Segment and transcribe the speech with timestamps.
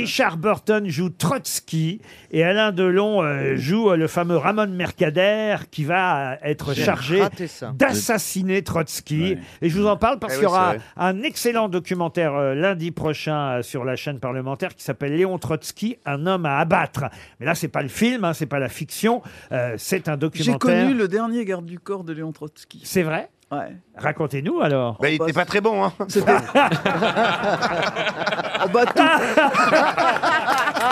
[0.00, 5.84] Richard Burton joue Trotsky et Alain Delon euh, joue euh, le fameux Ramon Mercader qui
[5.84, 7.72] va euh, être J'ai chargé raté ça.
[7.74, 9.38] d'assassiner Trotsky.
[9.62, 10.80] Et je vous en parle parce Eh qu'il y c'est aura vrai.
[10.96, 15.96] un excellent documentaire euh, lundi prochain euh, sur la chaîne parlementaire qui s'appelle Léon Trotsky,
[16.04, 17.04] un homme à abattre.
[17.40, 19.22] Mais là, c'est pas le film, hein, c'est pas la fiction,
[19.52, 20.58] euh, c'est un J'ai documentaire.
[20.58, 22.80] connu le dernier garde du corps de Léon Trotsky.
[22.84, 23.28] C'est vrai?
[23.52, 23.76] Ouais.
[23.96, 24.98] Racontez-nous alors.
[25.00, 25.92] Bah, il était pas très bon, hein.
[26.08, 26.32] C'était.
[28.66, 29.00] Oh, bah, tout-